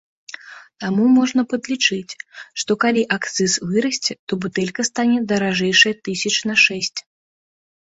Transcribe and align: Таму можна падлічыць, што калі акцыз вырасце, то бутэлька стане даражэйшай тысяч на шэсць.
Таму 0.83 1.03
можна 1.17 1.41
падлічыць, 1.51 2.17
што 2.63 2.71
калі 2.85 3.03
акцыз 3.17 3.51
вырасце, 3.75 4.13
то 4.27 4.41
бутэлька 4.47 4.81
стане 4.91 5.17
даражэйшай 5.35 5.93
тысяч 6.11 6.35
на 6.53 6.59
шэсць. 6.67 6.99